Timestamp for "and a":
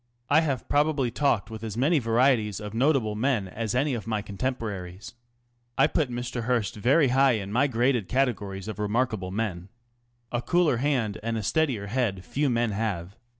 11.21-11.43